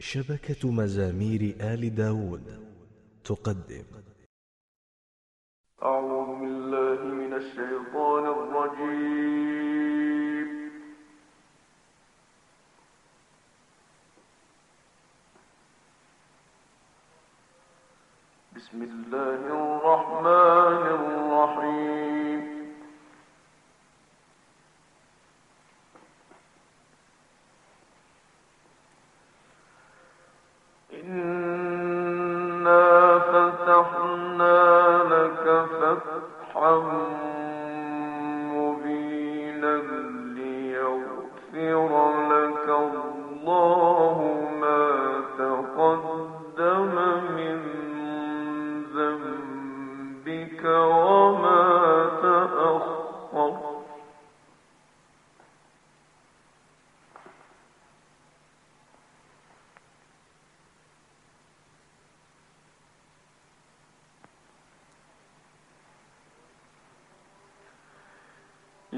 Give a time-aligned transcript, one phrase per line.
[0.00, 2.46] شبكة مزامير آل داود
[3.24, 3.84] تقدم.
[5.82, 9.68] أعوذ بالله من الشيطان الرجيم.
[18.56, 21.07] بسم الله الرحمن الرحيم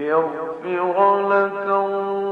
[0.00, 2.29] ليغفر لك الله.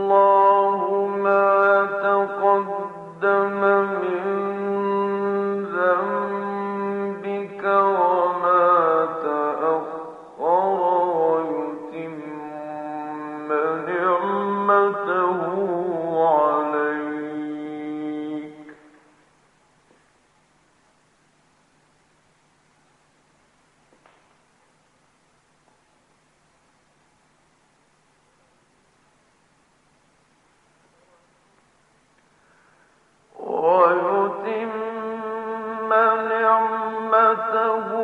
[37.76, 37.97] إنه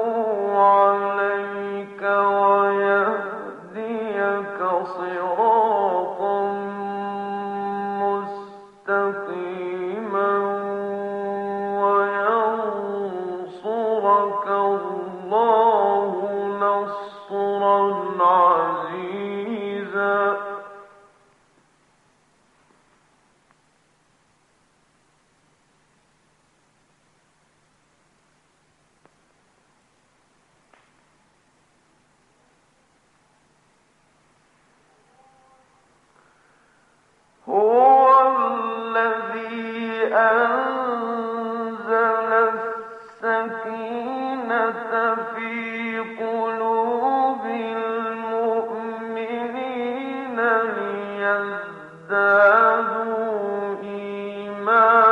[54.64, 55.03] مَا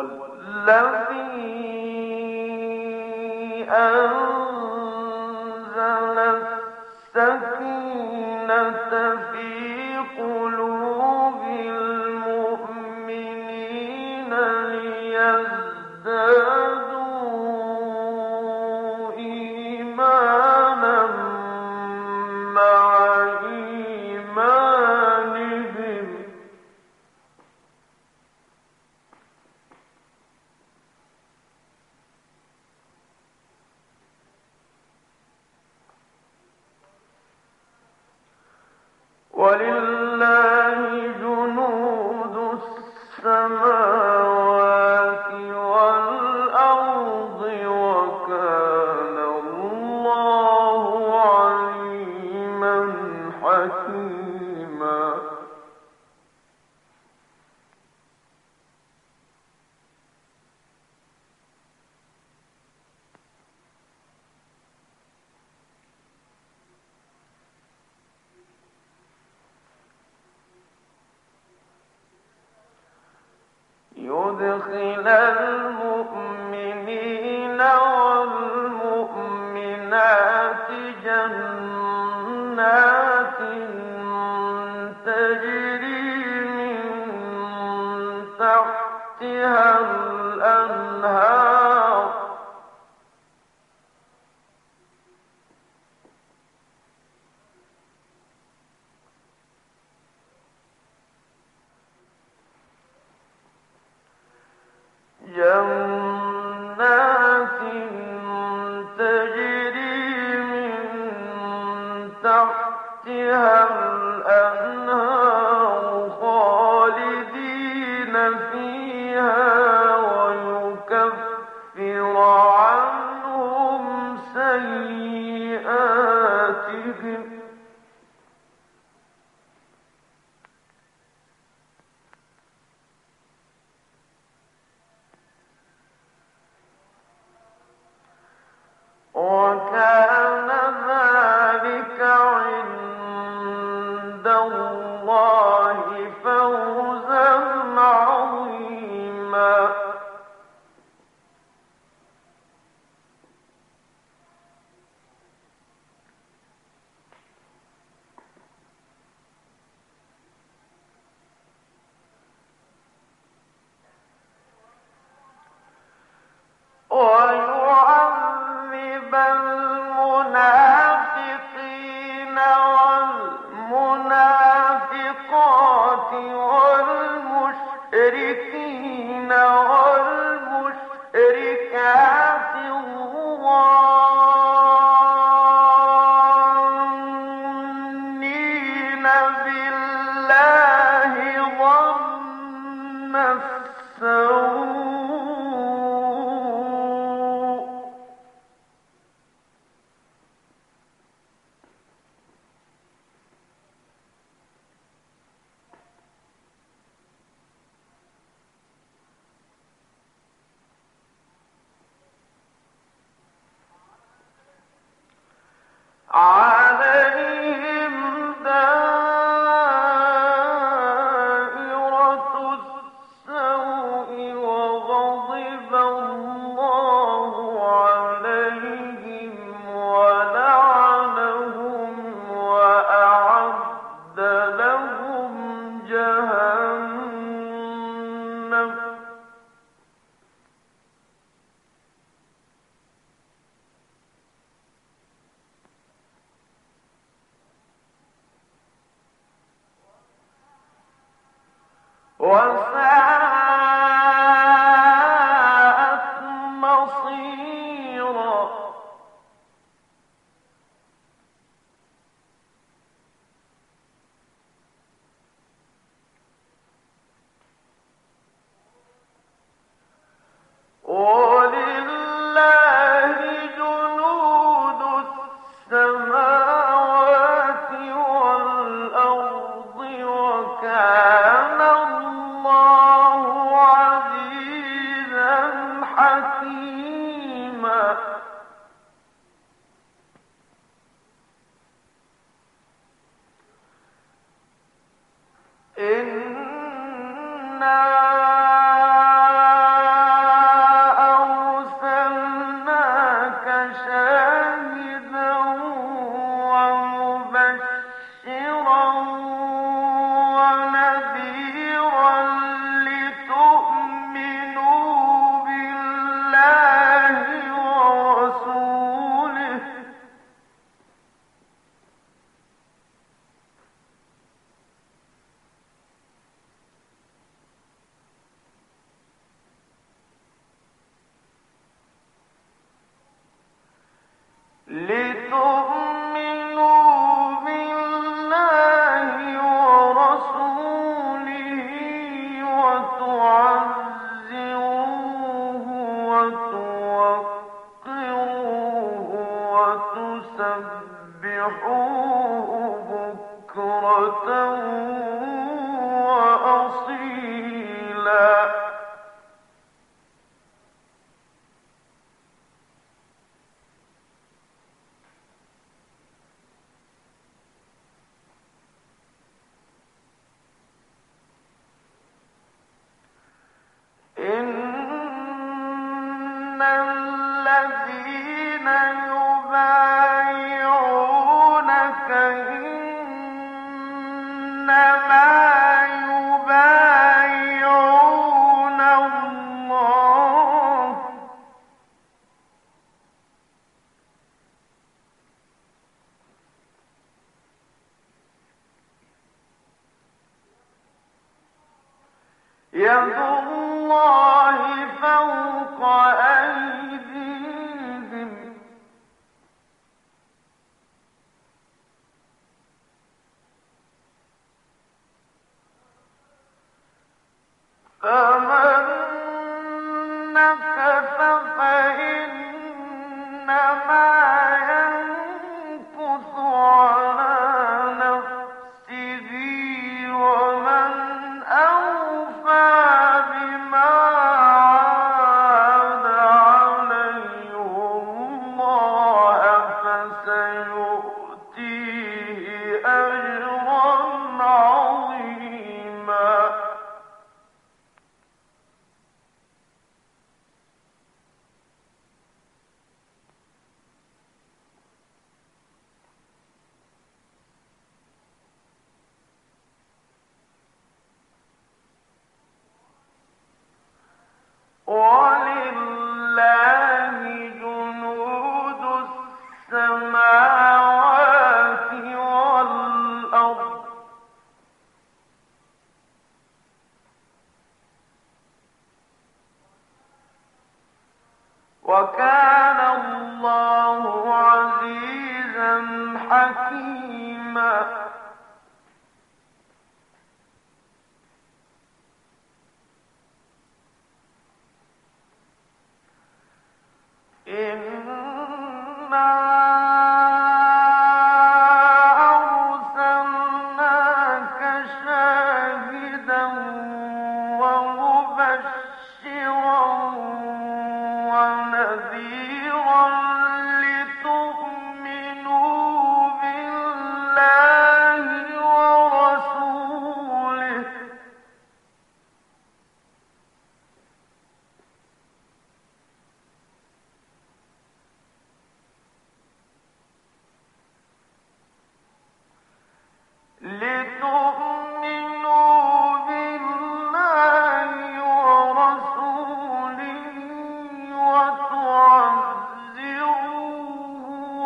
[0.00, 1.88] الذي
[3.70, 4.37] أنزل
[53.58, 54.27] حكيم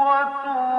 [0.03, 0.72] سورة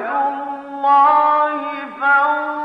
[0.00, 0.86] يقولون
[2.00, 2.61] بألسنتهم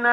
[0.00, 0.06] وزين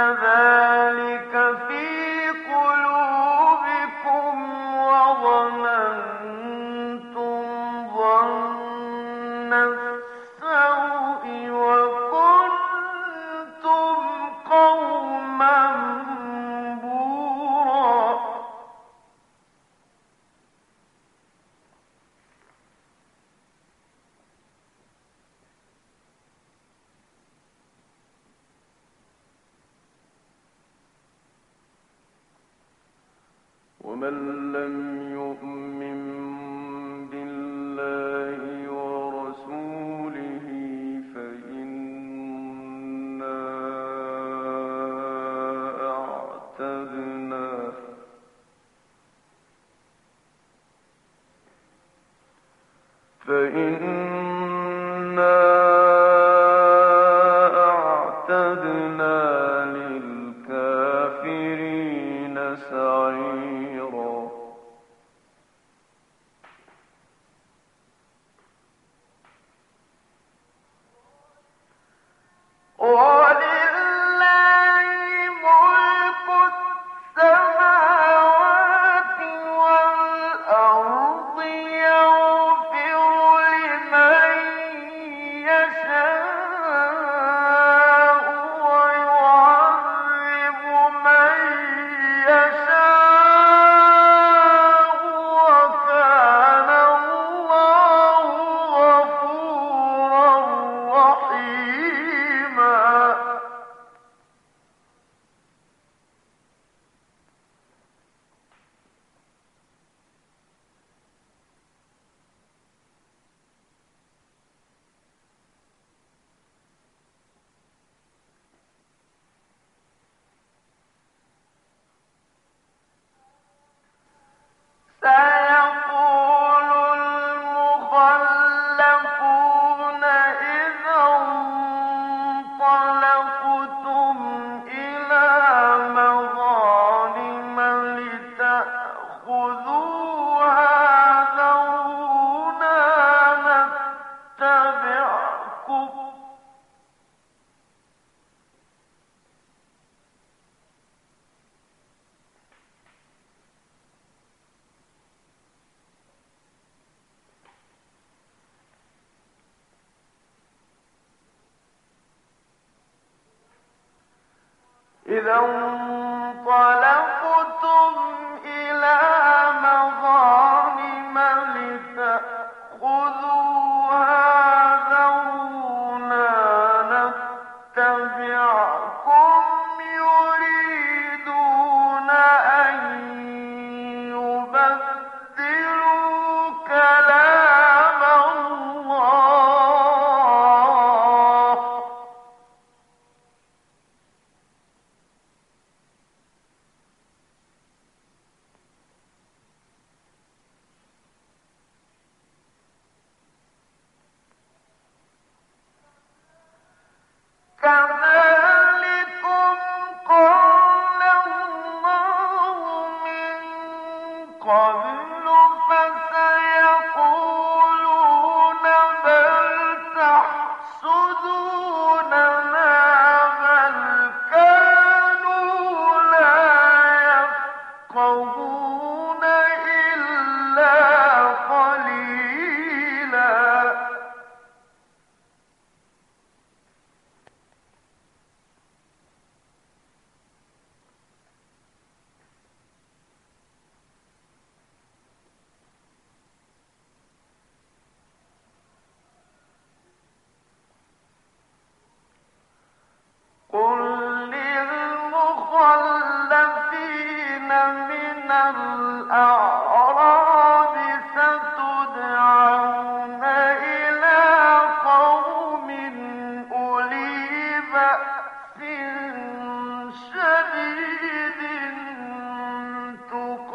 [165.19, 167.18] إذا انطلقت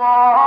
[0.04, 0.43] الله